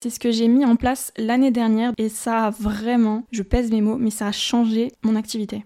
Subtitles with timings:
[0.00, 3.72] C'est ce que j'ai mis en place l'année dernière et ça a vraiment, je pèse
[3.72, 5.64] mes mots, mais ça a changé mon activité.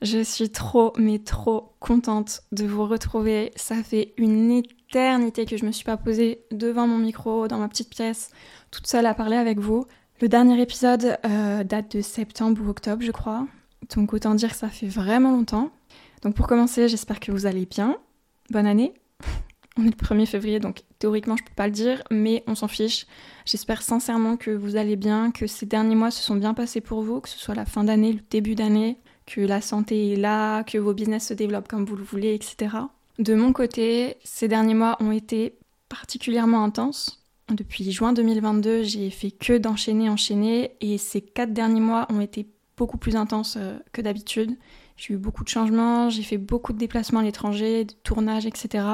[0.00, 3.50] Je suis trop, mais trop contente de vous retrouver.
[3.56, 7.66] Ça fait une éternité que je me suis pas posée devant mon micro, dans ma
[7.66, 8.30] petite pièce,
[8.70, 9.86] toute seule à parler avec vous.
[10.20, 13.48] Le dernier épisode euh, date de septembre ou octobre, je crois.
[13.96, 15.72] Donc autant dire que ça fait vraiment longtemps.
[16.22, 17.98] Donc pour commencer, j'espère que vous allez bien.
[18.50, 18.94] Bonne année.
[19.76, 22.68] On est le 1er février, donc théoriquement je peux pas le dire, mais on s'en
[22.68, 23.06] fiche.
[23.46, 27.00] J'espère sincèrement que vous allez bien, que ces derniers mois se sont bien passés pour
[27.00, 30.62] vous, que ce soit la fin d'année, le début d'année, que la santé est là,
[30.62, 32.76] que vos business se développent comme vous le voulez, etc.
[33.18, 35.56] De mon côté, ces derniers mois ont été
[35.88, 37.24] particulièrement intenses.
[37.48, 42.46] Depuis juin 2022, j'ai fait que d'enchaîner, enchaîner, et ces quatre derniers mois ont été
[42.76, 44.56] beaucoup plus intenses euh, que d'habitude.
[45.02, 48.84] J'ai eu beaucoup de changements, j'ai fait beaucoup de déplacements à l'étranger, de tournages, etc.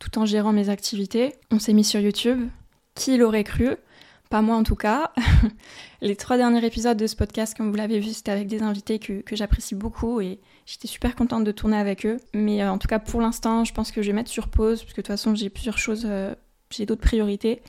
[0.00, 1.34] Tout en gérant mes activités.
[1.52, 2.48] On s'est mis sur YouTube.
[2.96, 3.76] Qui l'aurait cru?
[4.28, 5.12] Pas moi en tout cas.
[6.00, 8.98] Les trois derniers épisodes de ce podcast, comme vous l'avez vu, c'était avec des invités
[8.98, 12.16] que, j'apprécie beaucoup et j'étais super contente de tourner avec eux.
[12.34, 14.80] Mais euh, en tout cas, pour l'instant, je pense que je vais mettre sur pause
[14.82, 16.34] parce que de toute façon, j'ai plusieurs choses, euh,
[16.70, 17.62] j'ai d'autres priorités.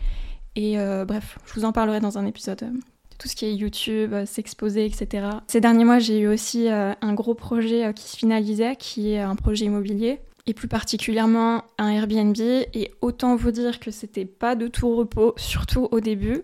[0.55, 2.73] Et euh, bref, je vous en parlerai dans un épisode
[3.17, 5.27] tout ce qui est YouTube, euh, s'exposer, etc.
[5.47, 9.13] Ces derniers mois, j'ai eu aussi euh, un gros projet euh, qui se finalisait, qui
[9.13, 12.37] est un projet immobilier, et plus particulièrement un Airbnb.
[12.39, 16.43] Et autant vous dire que c'était pas de tout repos, surtout au début.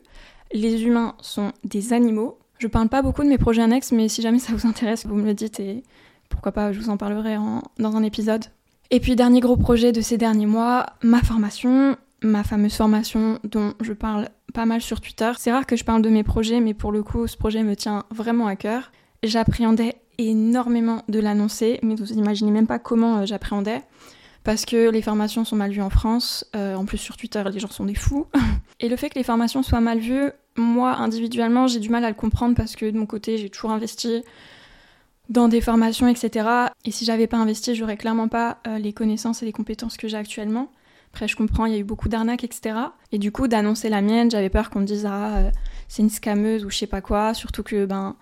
[0.52, 2.40] Les humains sont des animaux.
[2.60, 5.16] Je parle pas beaucoup de mes projets annexes, mais si jamais ça vous intéresse, vous
[5.16, 5.84] me le dites et
[6.30, 7.38] pourquoi pas, je vous en parlerai
[7.78, 8.46] dans un épisode.
[8.90, 13.74] Et puis dernier gros projet de ces derniers mois, ma formation, ma fameuse formation dont
[13.82, 15.32] je parle pas mal sur Twitter.
[15.38, 17.76] C'est rare que je parle de mes projets, mais pour le coup, ce projet me
[17.76, 18.92] tient vraiment à cœur.
[19.24, 23.82] J'appréhendais énormément de l'annoncer, mais vous imaginez même pas comment euh, j'appréhendais.
[24.44, 27.60] Parce que les formations sont mal vues en France, euh, en plus sur Twitter les
[27.60, 28.28] gens sont des fous.
[28.82, 32.10] Et le fait que les formations soient mal vues, moi individuellement j'ai du mal à
[32.10, 34.24] le comprendre parce que de mon côté j'ai toujours investi
[35.30, 36.50] dans des formations, etc.
[36.84, 40.10] Et si j'avais pas investi, j'aurais clairement pas euh, les connaissances et les compétences que
[40.10, 40.70] j'ai actuellement.
[41.14, 42.76] Après, je comprends, il y a eu beaucoup d'arnaques, etc.
[43.12, 45.52] Et du coup, d'annoncer la mienne, j'avais peur qu'on me dise ah euh,
[45.88, 47.36] c'est une scameuse ou je sais pas quoi.
[47.36, 48.16] Surtout que ben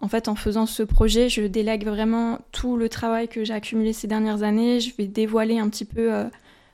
[0.00, 3.92] en fait, en faisant ce projet, je délègue vraiment tout le travail que j'ai accumulé
[3.92, 4.80] ces dernières années.
[4.80, 6.24] Je vais dévoiler un petit peu euh,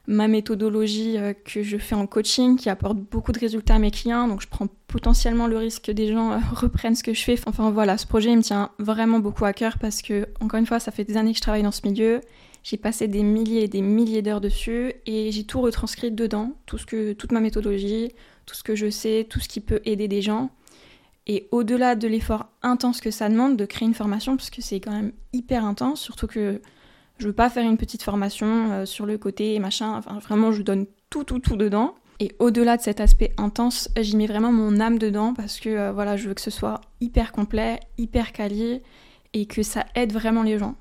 [0.06, 3.90] ma méthodologie euh, que je fais en coaching, qui apporte beaucoup de résultats à mes
[3.90, 4.26] clients.
[4.26, 7.38] Donc, je prends potentiellement le risque que des gens reprennent ce que je fais.
[7.46, 10.66] Enfin voilà, ce projet il me tient vraiment beaucoup à cœur parce que encore une
[10.66, 12.22] fois, ça fait des années que je travaille dans ce milieu
[12.62, 16.78] j'ai passé des milliers et des milliers d'heures dessus et j'ai tout retranscrit dedans, tout
[16.78, 18.12] ce que, toute ma méthodologie,
[18.46, 20.50] tout ce que je sais, tout ce qui peut aider des gens.
[21.26, 24.80] Et au-delà de l'effort intense que ça demande de créer une formation, parce que c'est
[24.80, 26.60] quand même hyper intense, surtout que
[27.18, 30.62] je veux pas faire une petite formation euh, sur le côté machin, enfin vraiment je
[30.62, 31.94] donne tout tout tout dedans.
[32.20, 35.92] Et au-delà de cet aspect intense, j'y mets vraiment mon âme dedans parce que euh,
[35.92, 38.80] voilà, je veux que ce soit hyper complet, hyper quali
[39.34, 40.74] et que ça aide vraiment les gens.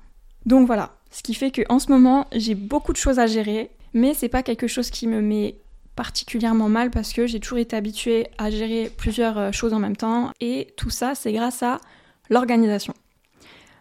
[0.46, 4.14] Donc voilà, ce qui fait qu'en ce moment, j'ai beaucoup de choses à gérer, mais
[4.14, 5.56] c'est pas quelque chose qui me met
[5.96, 9.96] particulièrement mal parce que j'ai toujours été habituée à gérer plusieurs euh, choses en même
[9.96, 11.80] temps et tout ça, c'est grâce à
[12.30, 12.94] l'organisation.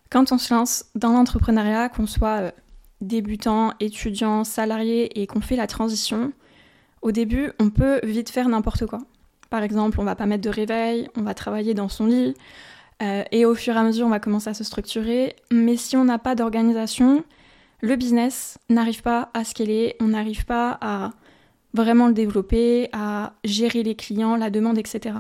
[0.10, 2.52] Quand on se lance dans l'entrepreneuriat, qu'on soit euh,
[3.02, 6.32] débutant, étudiant, salarié et qu'on fait la transition,
[7.04, 9.00] au début, on peut vite faire n'importe quoi.
[9.50, 12.34] Par exemple, on va pas mettre de réveil, on va travailler dans son lit,
[13.02, 15.36] euh, et au fur et à mesure, on va commencer à se structurer.
[15.52, 17.24] Mais si on n'a pas d'organisation,
[17.82, 21.12] le business n'arrive pas à scaler, on n'arrive pas à
[21.74, 25.16] vraiment le développer, à gérer les clients, la demande, etc.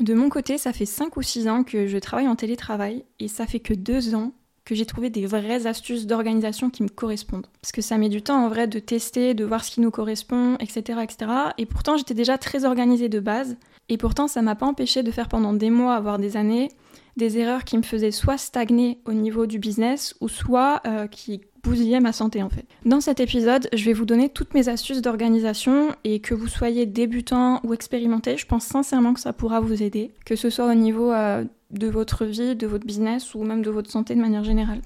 [0.00, 3.28] De mon côté, ça fait 5 ou 6 ans que je travaille en télétravail et
[3.28, 4.32] ça fait que 2 ans
[4.64, 7.46] que j'ai trouvé des vraies astuces d'organisation qui me correspondent.
[7.60, 9.90] Parce que ça met du temps en vrai de tester, de voir ce qui nous
[9.90, 11.00] correspond, etc.
[11.02, 11.32] etc.
[11.58, 13.56] Et pourtant, j'étais déjà très organisée de base.
[13.88, 16.68] Et pourtant, ça m'a pas empêché de faire pendant des mois, voire des années,
[17.16, 21.42] des erreurs qui me faisaient soit stagner au niveau du business ou soit euh, qui
[21.62, 22.66] bousillaient ma santé en fait.
[22.84, 26.86] Dans cet épisode, je vais vous donner toutes mes astuces d'organisation et que vous soyez
[26.86, 30.74] débutant ou expérimenté, je pense sincèrement que ça pourra vous aider, que ce soit au
[30.74, 34.44] niveau euh, de votre vie, de votre business ou même de votre santé de manière
[34.44, 34.80] générale.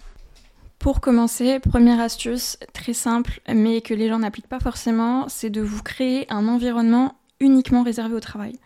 [0.78, 5.62] Pour commencer, première astuce très simple mais que les gens n'appliquent pas forcément, c'est de
[5.62, 8.59] vous créer un environnement uniquement réservé au travail.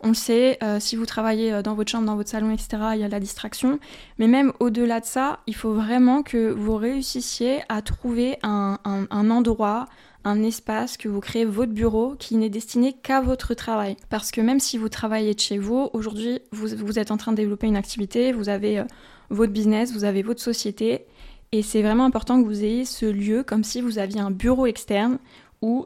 [0.00, 2.68] On le sait, euh, si vous travaillez euh, dans votre chambre, dans votre salon, etc.,
[2.94, 3.80] il y a la distraction.
[4.18, 8.78] Mais même au-delà de ça, il faut vraiment que vous réussissiez à trouver un,
[9.10, 9.86] endroit,
[10.24, 13.96] un espace, que vous créez votre bureau qui n'est destiné qu'à votre travail.
[14.08, 17.36] Parce que même si vous travaillez de chez vous, aujourd'hui, vous, êtes en train de
[17.36, 18.84] développer une activité, vous avez euh,
[19.30, 21.06] votre business, vous avez votre société.
[21.50, 24.66] Et c'est vraiment important que vous ayez ce lieu comme si vous aviez un bureau
[24.66, 25.18] externe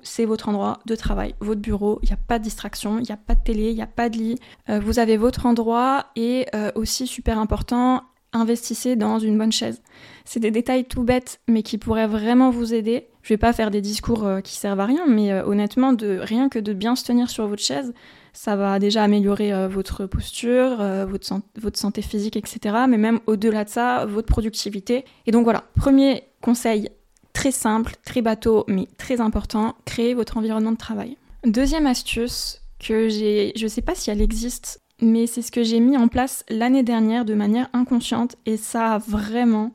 [0.03, 3.13] c'est votre endroit de travail, votre bureau, il n'y a pas de distraction, il n'y
[3.13, 4.39] a pas de télé, il n'y a pas de lit.
[4.69, 8.03] Euh, vous avez votre endroit et euh, aussi super important,
[8.33, 9.83] investissez dans une bonne chaise.
[10.25, 13.09] C'est des détails tout bêtes mais qui pourraient vraiment vous aider.
[13.23, 16.59] Je vais pas faire des discours euh, qui servent à rien, mais honnêtement, rien que
[16.59, 17.95] de bien se tenir sur votre chaise,
[18.35, 22.77] ça va déjà améliorer votre posture, votre, votre santé physique, etc.
[22.89, 25.05] Mais même au-delà de ça, votre productivité.
[25.27, 26.89] Et donc voilà, premier conseil
[27.33, 31.17] Très simple, très bateau, mais très important, créer votre environnement de travail.
[31.45, 35.63] Deuxième astuce que j'ai, je ne sais pas si elle existe, mais c'est ce que
[35.63, 39.73] j'ai mis en place l'année dernière de manière inconsciente et ça a vraiment,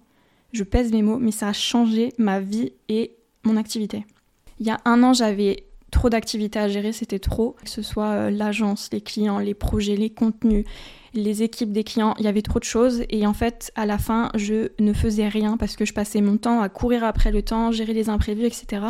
[0.54, 4.06] je pèse mes mots, mais ça a changé ma vie et mon activité.
[4.60, 8.12] Il y a un an, j'avais trop d'activités à gérer, c'était trop, que ce soit
[8.12, 10.66] euh, l'agence, les clients, les projets, les contenus,
[11.18, 13.98] les équipes des clients, il y avait trop de choses et en fait à la
[13.98, 17.42] fin je ne faisais rien parce que je passais mon temps à courir après le
[17.42, 18.84] temps, gérer les imprévus, etc.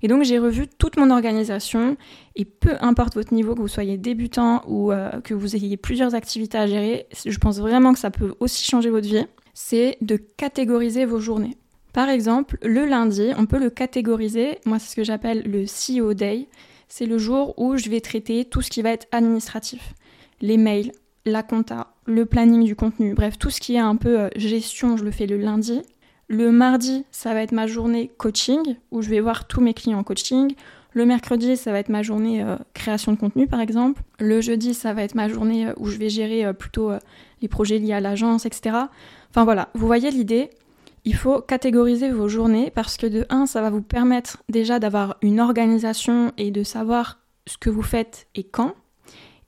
[0.00, 1.98] Et donc j'ai revu toute mon organisation
[2.36, 6.14] et peu importe votre niveau, que vous soyez débutant ou euh, que vous ayez plusieurs
[6.14, 10.16] activités à gérer, je pense vraiment que ça peut aussi changer votre vie, c'est de
[10.16, 11.58] catégoriser vos journées.
[11.92, 16.14] Par exemple, le lundi, on peut le catégoriser, moi c'est ce que j'appelle le CEO
[16.14, 16.48] Day,
[16.88, 19.92] c'est le jour où je vais traiter tout ce qui va être administratif.
[20.40, 20.92] Les mails,
[21.28, 24.96] la compta, le planning du contenu, bref, tout ce qui est un peu euh, gestion,
[24.96, 25.82] je le fais le lundi.
[26.28, 29.98] Le mardi, ça va être ma journée coaching, où je vais voir tous mes clients
[29.98, 30.54] en coaching.
[30.92, 34.02] Le mercredi, ça va être ma journée euh, création de contenu, par exemple.
[34.18, 36.90] Le jeudi, ça va être ma journée euh, où je vais gérer plutôt
[37.40, 38.76] les projets liés à l'agence, etc.
[39.30, 40.50] Enfin voilà, vous voyez l'idée?
[41.04, 45.16] Il faut catégoriser vos journées parce que de un, ça va vous permettre déjà d'avoir
[45.22, 48.74] une organisation et de savoir ce que vous faites et quand.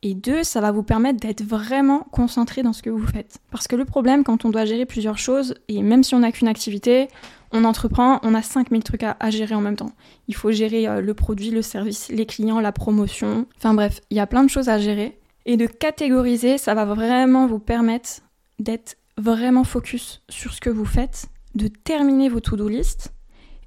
[0.02, 3.38] Et deux, ça va vous permettre d'être vraiment concentré dans ce que vous faites.
[3.50, 6.32] Parce que le problème, quand on doit gérer plusieurs choses, et même si on n'a
[6.32, 7.08] qu'une activité,
[7.52, 9.92] on entreprend, on a 5000 trucs à, gérer en même temps.
[10.26, 13.46] Il faut gérer euh, le produit, le service, les clients, la promotion.
[13.58, 15.18] Enfin bref, il y a plein de choses à gérer.
[15.44, 18.20] Et de catégoriser, ça va vraiment vous permettre
[18.58, 23.12] d'être vraiment focus sur ce que vous faites, de terminer vos to-do list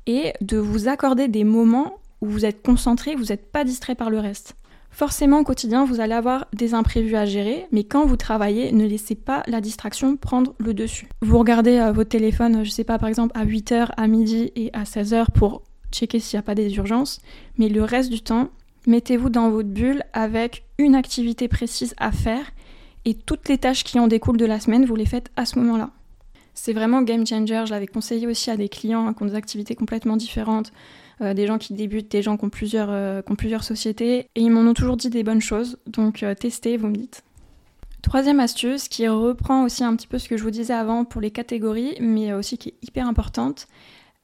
[0.07, 4.09] et de vous accorder des moments où vous êtes concentré, vous n'êtes pas distrait par
[4.09, 4.55] le reste.
[4.93, 8.85] Forcément, au quotidien, vous allez avoir des imprévus à gérer, mais quand vous travaillez, ne
[8.85, 11.07] laissez pas la distraction prendre le dessus.
[11.23, 14.69] Vous regardez euh, votre téléphone, je sais pas, par exemple, à 8h, à midi et
[14.73, 17.21] à 16h pour checker s'il n'y a pas des urgences,
[17.57, 18.49] mais le reste du temps,
[18.85, 22.51] mettez-vous dans votre bulle avec une activité précise à faire
[23.05, 25.57] et toutes les tâches qui en découlent de la semaine, vous les faites à ce
[25.57, 25.89] moment-là.
[26.53, 29.73] C'est vraiment game changer, je l'avais conseillé aussi à des clients qui ont des activités
[29.73, 30.71] complètement différentes,
[31.21, 34.29] euh, des gens qui débutent, des gens qui ont plusieurs, euh, qui ont plusieurs sociétés,
[34.35, 37.23] et ils m'en ont toujours dit des bonnes choses, donc euh, testez, vous me dites.
[38.01, 41.21] Troisième astuce qui reprend aussi un petit peu ce que je vous disais avant pour
[41.21, 43.67] les catégories, mais aussi qui est hyper importante,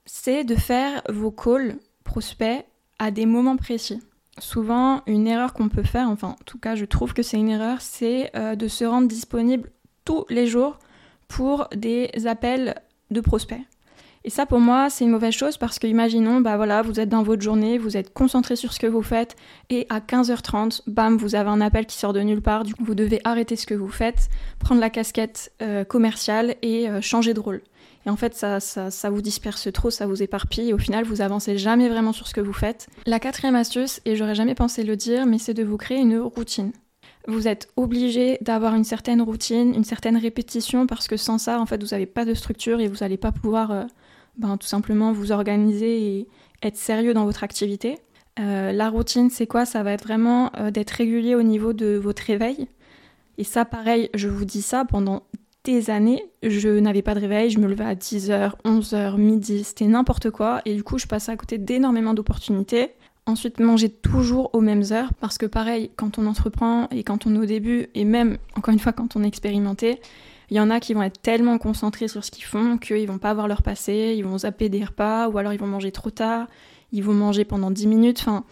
[0.06, 2.66] c'est de faire vos calls prospects
[2.98, 4.02] à des moments précis.
[4.40, 7.50] Souvent, une erreur qu'on peut faire, enfin en tout cas je trouve que c'est une
[7.50, 9.72] erreur, c'est de se rendre disponible
[10.04, 10.80] tous les jours
[11.28, 12.76] pour des appels
[13.12, 13.62] de prospects.
[14.26, 17.10] Et ça, pour moi, c'est une mauvaise chose parce que, imaginons, bah voilà, vous êtes
[17.10, 19.38] dans votre journée, vous êtes concentré sur ce que vous faites,
[19.70, 22.64] et à 15h30, bam, vous avez un appel qui sort de nulle part.
[22.64, 24.30] Du coup, vous devez arrêter ce que vous faites,
[24.60, 27.62] prendre la casquette euh, commerciale et euh, changer de rôle.
[28.06, 31.06] Et en fait, ça, ça, ça, vous disperse trop, ça vous éparpille, et au final,
[31.06, 32.88] vous avancez jamais vraiment sur ce que vous faites.
[33.06, 36.20] La quatrième astuce, et j'aurais jamais pensé le dire, mais c'est de vous créer une
[36.20, 36.72] routine.
[37.28, 41.66] Vous êtes obligé d'avoir une certaine routine, une certaine répétition, parce que sans ça, en
[41.66, 43.84] fait, vous n'avez pas de structure et vous n'allez pas pouvoir euh,
[44.40, 46.28] ben, tout simplement vous organiser et
[46.64, 48.00] être sérieux dans votre activité.
[48.40, 49.66] Euh, la routine, c'est quoi?
[49.66, 52.68] Ça va être vraiment euh, d'être régulier au niveau de votre réveil.
[53.38, 55.24] Et ça, pareil, je vous dis ça, pendant
[55.66, 59.88] des années, je n'avais pas de réveil, je me levais à 10h, 11h, midi, c'était
[59.88, 60.62] n'importe quoi.
[60.66, 62.92] Et du coup, je passais à côté d'énormément d'opportunités.
[63.26, 67.36] Ensuite, manger toujours aux mêmes heures, parce que pareil, quand on entreprend et quand on
[67.36, 70.00] est au début, et même, encore une fois, quand on est expérimenté,
[70.50, 73.18] il y en a qui vont être tellement concentrés sur ce qu'ils font qu'ils vont
[73.20, 76.10] pas voir leur passé, ils vont zapper des repas, ou alors ils vont manger trop
[76.10, 76.48] tard,
[76.92, 78.20] ils vont manger pendant 10 minutes.
[78.22, 78.44] Enfin,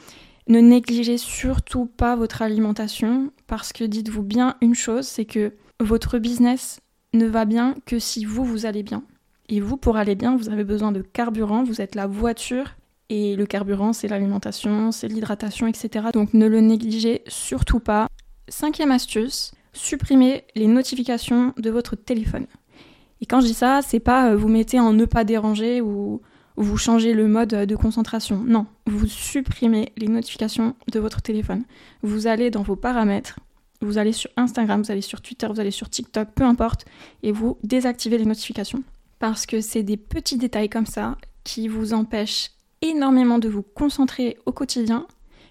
[0.47, 6.19] ne négligez surtout pas votre alimentation parce que dites-vous bien une chose, c'est que votre
[6.19, 6.79] business
[7.13, 9.03] ne va bien que si vous, vous allez bien.
[9.49, 12.75] Et vous, pour aller bien, vous avez besoin de carburant, vous êtes la voiture
[13.09, 16.07] et le carburant, c'est l'alimentation, c'est l'hydratation, etc.
[16.13, 18.07] Donc ne le négligez surtout pas.
[18.49, 22.47] Cinquième astuce, supprimez les notifications de votre téléphone.
[23.21, 26.21] Et quand je dis ça, c'est pas euh, vous mettez en ne pas déranger ou
[26.55, 28.43] vous changez le mode de concentration.
[28.43, 31.63] Non, vous supprimez les notifications de votre téléphone.
[32.01, 33.39] Vous allez dans vos paramètres,
[33.81, 36.85] vous allez sur Instagram, vous allez sur Twitter, vous allez sur TikTok, peu importe,
[37.21, 38.83] et vous désactivez les notifications.
[39.19, 44.37] parce que c'est des petits détails comme ça qui vous empêchent énormément de vous concentrer
[44.45, 45.07] au quotidien,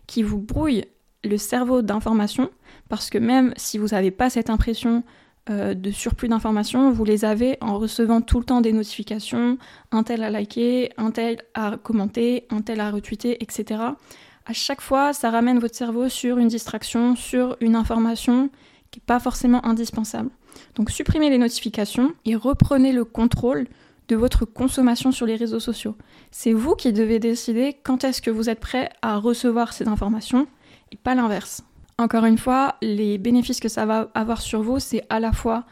[0.07, 0.85] qui vous brouillent
[1.25, 2.51] le cerveau d'informations,
[2.89, 5.03] parce que même si vous n'avez pas cette impression
[5.49, 9.59] euh, de surplus d'informations, vous les avez en recevant tout le temps des notifications,
[9.93, 13.81] un tel a liké, un tel a commenté, un tel a retweeté, etc.
[14.45, 18.51] À chaque fois, ça ramène votre cerveau sur une distraction, sur une information
[18.91, 20.31] qui n'est pas forcément indispensable.
[20.75, 23.67] Donc supprimez les notifications et reprenez le contrôle
[24.09, 25.97] de votre consommation sur les réseaux sociaux.
[26.31, 30.47] C'est vous qui devez décider quand est-ce que vous êtes prêt à recevoir ces informations
[30.93, 31.63] et pas l'inverse.
[31.99, 35.65] Encore une fois, les bénéfices que ça va avoir sur vous, c'est à la fois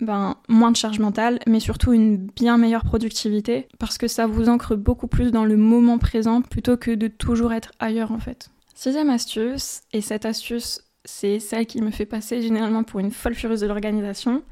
[0.00, 4.48] ben, moins de charge mentale, mais surtout une bien meilleure productivité, parce que ça vous
[4.48, 8.50] ancre beaucoup plus dans le moment présent plutôt que de toujours être ailleurs en fait.
[8.74, 13.34] Sixième astuce, et cette astuce, c'est celle qui me fait passer généralement pour une folle
[13.34, 14.42] furieuse de l'organisation,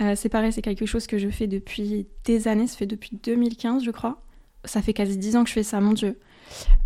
[0.00, 3.18] euh, c'est pareil, c'est quelque chose que je fais depuis des années, ça fait depuis
[3.22, 4.22] 2015 je crois.
[4.66, 6.18] Ça fait quasi 10 ans que je fais ça, mon dieu.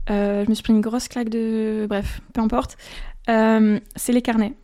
[0.09, 1.87] Euh, je me suis pris une grosse claque de...
[1.89, 2.77] Bref, peu importe.
[3.29, 4.55] Euh, c'est les carnets.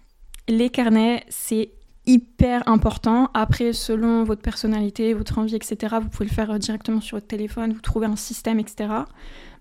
[0.48, 1.70] Les carnets, c'est
[2.06, 3.30] hyper important.
[3.34, 7.72] Après, selon votre personnalité, votre envie, etc., vous pouvez le faire directement sur votre téléphone,
[7.72, 8.88] vous trouvez un système, etc.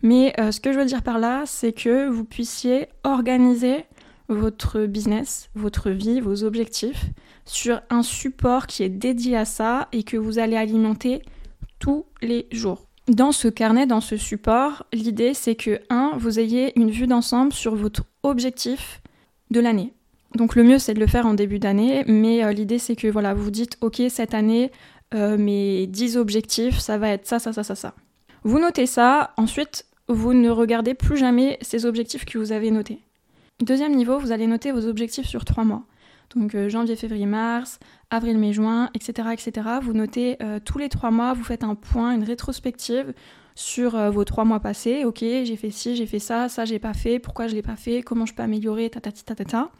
[0.01, 3.85] Mais ce que je veux dire par là, c'est que vous puissiez organiser
[4.29, 7.05] votre business, votre vie, vos objectifs
[7.45, 11.23] sur un support qui est dédié à ça et que vous allez alimenter
[11.79, 12.85] tous les jours.
[13.07, 17.51] Dans ce carnet, dans ce support, l'idée c'est que, un, vous ayez une vue d'ensemble
[17.51, 19.01] sur votre objectif
[19.51, 19.93] de l'année.
[20.35, 23.07] Donc le mieux c'est de le faire en début d'année, mais euh, l'idée c'est que
[23.07, 24.71] voilà, vous dites ok cette année
[25.15, 27.93] euh, mes 10 objectifs, ça va être ça, ça, ça, ça, ça.
[28.43, 32.99] Vous notez ça, ensuite vous ne regardez plus jamais ces objectifs que vous avez notés.
[33.61, 35.83] Deuxième niveau, vous allez noter vos objectifs sur trois mois.
[36.35, 39.29] Donc euh, janvier, février, mars, avril, mai, juin, etc.
[39.33, 39.67] etc.
[39.81, 43.13] Vous notez euh, tous les trois mois, vous faites un point, une rétrospective
[43.55, 45.05] sur euh, vos trois mois passés.
[45.05, 47.75] Ok, j'ai fait ci, j'ai fait ça, ça j'ai pas fait, pourquoi je l'ai pas
[47.75, 49.71] fait, comment je peux améliorer, ta ta.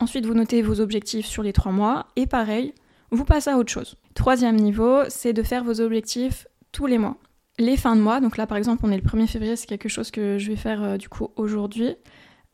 [0.00, 2.74] Ensuite, vous notez vos objectifs sur les trois mois et pareil,
[3.10, 3.96] vous passez à autre chose.
[4.14, 7.16] Troisième niveau, c'est de faire vos objectifs tous les mois.
[7.58, 9.88] Les fins de mois, donc là par exemple on est le 1er février, c'est quelque
[9.88, 11.94] chose que je vais faire du coup aujourd'hui.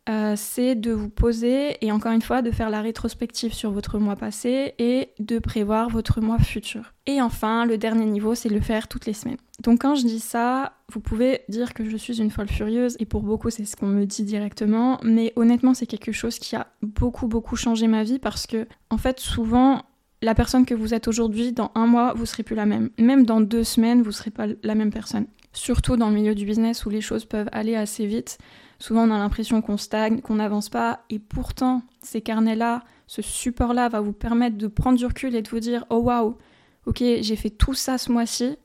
[0.08, 3.98] Euh, c'est de vous poser et encore une fois de faire la rétrospective sur votre
[3.98, 6.94] mois passé et de prévoir votre mois futur.
[7.06, 9.36] Et enfin, le dernier niveau, c'est de le faire toutes les semaines.
[9.62, 13.04] Donc quand je dis ça, vous pouvez dire que je suis une folle furieuse et
[13.04, 16.68] pour beaucoup c'est ce qu'on me dit directement, mais honnêtement c'est quelque chose qui a
[16.80, 19.82] beaucoup beaucoup changé ma vie parce que en fait souvent
[20.22, 22.90] la personne que vous êtes aujourd'hui, dans un mois, vous serez plus la même.
[22.98, 25.26] Même dans deux semaines, vous serez pas la même personne.
[25.52, 28.38] Surtout dans le milieu du business où les choses peuvent aller assez vite.
[28.80, 33.90] Souvent, on a l'impression qu'on stagne, qu'on n'avance pas, et pourtant, ces carnets-là, ce support-là
[33.90, 36.38] va vous permettre de prendre du recul et de vous dire Oh waouh,
[36.86, 38.56] ok, j'ai fait tout ça ce mois-ci.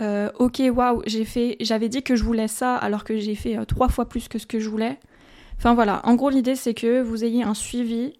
[0.00, 3.56] Euh, ok, waouh, j'ai fait, j'avais dit que je voulais ça alors que j'ai fait
[3.56, 4.98] euh, trois fois plus que ce que je voulais.
[5.58, 8.14] Enfin voilà, en gros, l'idée c'est que vous ayez un suivi,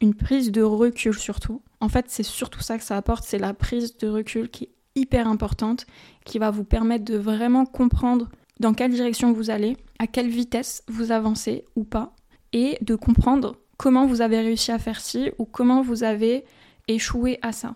[0.00, 1.62] une prise de recul surtout.
[1.80, 4.70] En fait, c'est surtout ça que ça apporte, c'est la prise de recul qui est
[4.94, 5.86] hyper importante,
[6.24, 8.28] qui va vous permettre de vraiment comprendre
[8.60, 12.14] dans quelle direction vous allez, à quelle vitesse vous avancez ou pas,
[12.52, 16.44] et de comprendre comment vous avez réussi à faire ci ou comment vous avez
[16.88, 17.74] échoué à ça.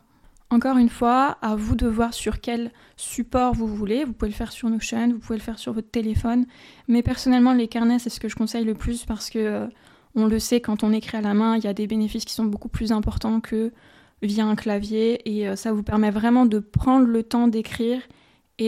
[0.53, 4.05] Encore une fois, à vous de voir sur quel support vous voulez.
[4.05, 6.45] Vous pouvez le faire sur Notion, vous pouvez le faire sur votre téléphone.
[6.89, 9.67] Mais personnellement, les carnets, c'est ce que je conseille le plus parce que euh,
[10.17, 12.35] on le sait, quand on écrit à la main, il y a des bénéfices qui
[12.35, 13.73] sont beaucoup plus importants que
[14.23, 15.21] via un clavier.
[15.31, 18.03] Et euh, ça vous permet vraiment de prendre le temps d'écrire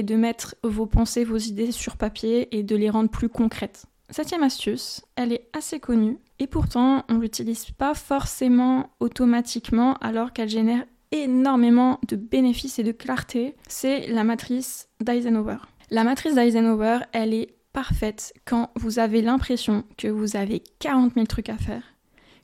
[0.01, 3.85] de mettre vos pensées, vos idées sur papier et de les rendre plus concrètes.
[4.09, 10.49] Septième astuce, elle est assez connue et pourtant on l'utilise pas forcément automatiquement alors qu'elle
[10.49, 15.59] génère énormément de bénéfices et de clarté, c'est la matrice d'Eisenhower.
[15.91, 21.27] La matrice d'Eisenhower, elle est parfaite quand vous avez l'impression que vous avez 40 000
[21.27, 21.83] trucs à faire,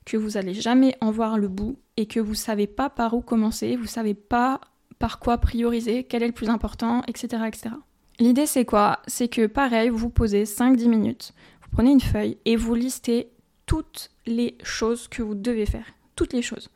[0.05, 3.21] que vous n'allez jamais en voir le bout et que vous savez pas par où
[3.21, 4.61] commencer, vous savez pas
[4.99, 7.43] par quoi prioriser, quel est le plus important, etc.
[7.47, 7.75] etc.
[8.19, 8.99] L'idée c'est quoi?
[9.07, 13.31] C'est que pareil, vous vous posez 5-10 minutes, vous prenez une feuille et vous listez
[13.65, 15.85] toutes les choses que vous devez faire.
[16.15, 16.69] Toutes les choses.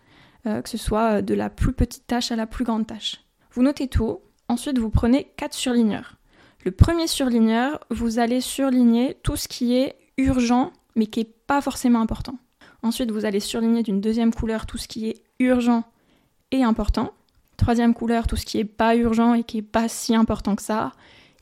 [0.45, 3.23] Euh, que ce soit de la plus petite tâche à la plus grande tâche.
[3.51, 6.15] Vous notez tout, ensuite vous prenez 4 surligneurs.
[6.65, 11.61] Le premier surligneur, vous allez surligner tout ce qui est urgent mais qui n'est pas
[11.61, 12.37] forcément important.
[12.81, 15.83] Ensuite, vous allez surligner d'une deuxième couleur tout ce qui est urgent
[16.51, 17.13] et important.
[17.57, 20.61] Troisième couleur, tout ce qui n'est pas urgent et qui n'est pas si important que
[20.61, 20.91] ça.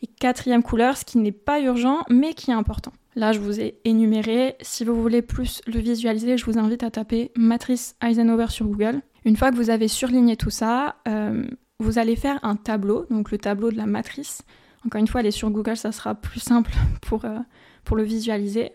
[0.01, 2.91] Et quatrième couleur, ce qui n'est pas urgent mais qui est important.
[3.15, 4.56] Là, je vous ai énuméré.
[4.62, 9.01] Si vous voulez plus le visualiser, je vous invite à taper matrice Eisenhower sur Google.
[9.25, 11.46] Une fois que vous avez surligné tout ça, euh,
[11.80, 14.44] vous allez faire un tableau, donc le tableau de la matrice.
[14.86, 17.38] Encore une fois, aller sur Google, ça sera plus simple pour, euh,
[17.84, 18.72] pour le visualiser.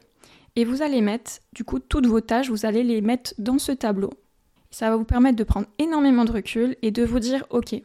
[0.55, 3.73] Et vous allez mettre, du coup, toutes vos tâches, vous allez les mettre dans ce
[3.73, 4.11] tableau.
[4.76, 7.76] Ça va vous permettre de prendre énormément de recul et de vous dire, ok,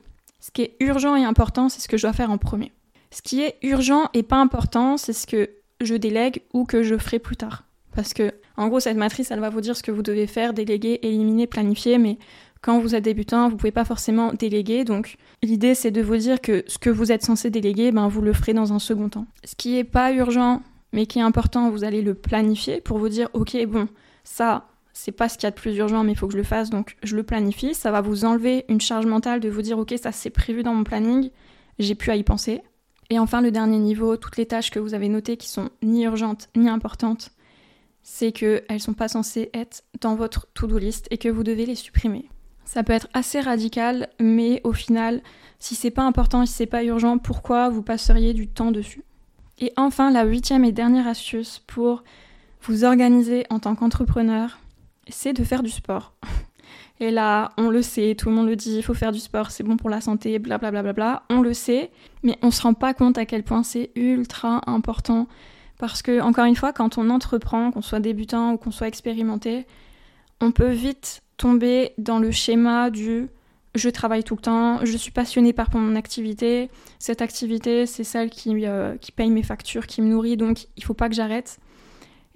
[0.42, 2.74] ce qui est urgent et important, c'est ce que je dois faire en premier.
[3.12, 6.98] Ce qui est urgent et pas important, c'est ce que je délègue ou que je
[6.98, 7.64] ferai plus tard.
[7.96, 10.54] Parce que, en gros, cette matrice, elle va vous dire ce que vous devez faire,
[10.54, 12.18] déléguer, éliminer, planifier, mais
[12.60, 14.84] quand vous êtes débutant, vous pouvez pas forcément déléguer.
[14.84, 18.22] Donc, l'idée, c'est de vous dire que ce que vous êtes censé déléguer, ben, vous
[18.22, 19.28] le ferez dans un second temps.
[19.46, 23.08] Ce qui est pas urgent, mais qui est important, vous allez le planifier pour vous
[23.08, 23.88] dire, ok, bon,
[24.26, 26.38] ça, c'est pas ce qu'il y a de plus urgent, mais il faut que je
[26.38, 27.74] le fasse, donc je le planifie.
[27.74, 30.74] Ça va vous enlever une charge mentale de vous dire, ok, ça c'est prévu dans
[30.74, 31.30] mon planning,
[31.80, 32.62] j'ai plus à y penser.
[33.10, 36.04] Et enfin, le dernier niveau, toutes les tâches que vous avez notées qui sont ni
[36.06, 37.32] urgentes ni importantes,
[38.04, 41.76] c'est qu'elles sont pas censées être dans votre to-do list et que vous devez les
[41.76, 42.30] supprimer.
[42.64, 45.22] Ça peut être assez radical, mais au final,
[45.60, 49.04] si c'est pas important, si c'est pas urgent, pourquoi vous passeriez du temps dessus?
[49.60, 52.04] Et enfin, la huitième et dernière astuce pour
[52.62, 54.60] vous organiser en tant qu'entrepreneur,
[55.08, 56.14] c'est de faire du sport.
[57.00, 59.50] Et là, on le sait, tout le monde le dit, il faut faire du sport,
[59.50, 61.90] c'est bon pour la santé, blablabla, bla, bla, bla, on le sait,
[62.22, 65.28] mais on se rend pas compte à quel point c'est ultra important.
[65.80, 69.66] Parce que, encore une fois, quand on entreprend, qu'on soit débutant ou qu'on soit expérimenté,
[70.42, 73.30] on peut vite tomber dans le schéma du
[73.74, 78.30] je travaille tout le temps, je suis passionnée par mon activité, cette activité c'est celle
[78.30, 81.58] qui, euh, qui paye mes factures, qui me nourrit, donc il faut pas que j'arrête.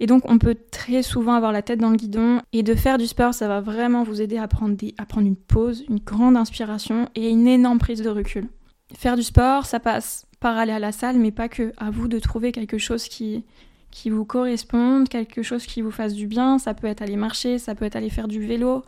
[0.00, 2.98] Et donc on peut très souvent avoir la tête dans le guidon et de faire
[2.98, 4.76] du sport, ça va vraiment vous aider à prendre,
[5.20, 8.48] une pause, une grande inspiration et une énorme prise de recul.
[8.94, 11.72] Faire du sport, ça passe par aller à la salle, mais pas que.
[11.76, 13.44] À vous de trouver quelque chose qui,
[13.90, 16.58] qui vous corresponde, quelque chose qui vous fasse du bien.
[16.58, 18.84] Ça peut être aller marcher, ça peut être aller faire du vélo,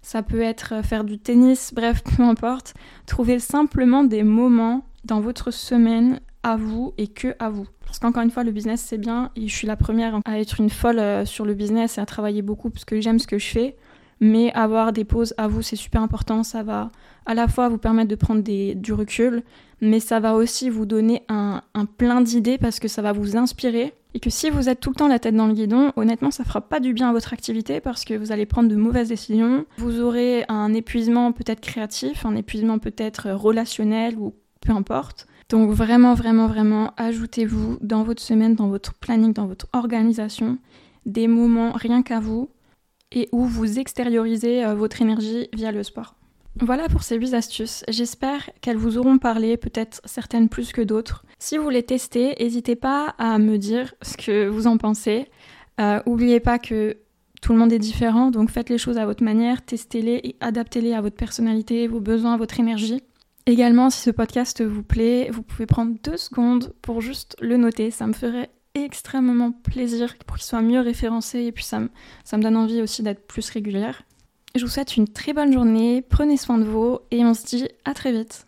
[0.00, 2.74] ça peut être faire du tennis, bref, peu importe.
[3.06, 7.66] Trouvez simplement des moments dans votre semaine à vous et que à vous.
[7.84, 10.60] Parce qu'encore une fois, le business c'est bien et je suis la première à être
[10.60, 13.38] une folle euh, sur le business et à travailler beaucoup parce que j'aime ce que
[13.38, 13.76] je fais.
[14.20, 16.44] Mais avoir des pauses à vous, c'est super important.
[16.44, 16.90] Ça va
[17.26, 19.42] à la fois vous permettre de prendre du recul,
[19.80, 23.36] mais ça va aussi vous donner un, un plein d'idées parce que ça va vous
[23.36, 23.92] inspirer.
[24.14, 26.44] Et que si vous êtes tout le temps la tête dans le guidon, honnêtement, ça
[26.44, 29.66] fera pas du bien à votre activité parce que vous allez prendre de mauvaises décisions.
[29.78, 35.26] Vous aurez un épuisement peut-être créatif, un épuisement peut-être relationnel ou peu importe.
[35.48, 40.58] Donc vraiment, vraiment, vraiment, ajoutez-vous dans votre semaine, dans votre planning, dans votre organisation,
[41.06, 42.50] des moments rien qu'à vous
[43.12, 46.16] et où vous extériorisez euh, votre énergie via le sport.
[46.60, 47.84] Voilà pour ces 8 astuces.
[47.88, 51.24] J'espère qu'elles vous auront parlé, peut-être certaines plus que d'autres.
[51.38, 55.28] Si vous les testez, n'hésitez pas à me dire ce que vous en pensez.
[55.80, 56.96] Euh, oubliez pas que
[57.42, 60.94] tout le monde est différent, donc faites les choses à votre manière, testez-les et adaptez-les
[60.94, 63.02] à votre personnalité, vos besoins, votre énergie.
[63.46, 67.90] Également, si ce podcast vous plaît, vous pouvez prendre deux secondes pour juste le noter.
[67.90, 72.56] Ça me ferait extrêmement plaisir pour qu'il soit mieux référencé et puis ça me, donne
[72.56, 74.02] envie aussi d'être plus régulière.
[74.54, 77.68] Je vous souhaite une très bonne journée, prenez soin de vous et on se dit
[77.84, 78.46] à très vite.